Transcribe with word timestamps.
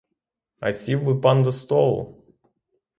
А 0.59 0.73
сів 0.73 1.03
би 1.05 1.15
пан 1.19 1.43
до 1.43 1.51
столу! 1.51 2.17